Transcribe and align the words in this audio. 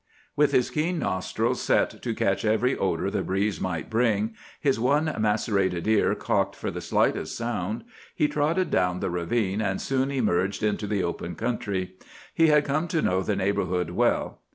With 0.35 0.51
his 0.51 0.71
keen 0.71 0.97
nostrils 0.97 1.61
set 1.61 2.01
to 2.01 2.15
catch 2.15 2.43
every 2.43 2.75
odor 2.75 3.11
the 3.11 3.21
breeze 3.21 3.61
might 3.61 3.87
bring; 3.87 4.33
his 4.59 4.79
one 4.79 5.13
macerated 5.19 5.85
ear 5.87 6.15
cocked 6.15 6.55
for 6.55 6.71
the 6.71 6.81
slightest 6.81 7.37
sound, 7.37 7.83
he 8.15 8.27
trotted 8.27 8.71
down 8.71 8.99
the 8.99 9.11
ravine 9.11 9.61
and 9.61 9.79
soon 9.79 10.09
emerged 10.09 10.63
into 10.63 10.87
the 10.87 11.03
open 11.03 11.35
country. 11.35 11.97
He 12.33 12.47
had 12.47 12.65
come 12.65 12.87
to 12.87 13.03
know 13.03 13.21
the 13.21 13.35
neighborhood 13.35 13.91
well. 13.91 14.39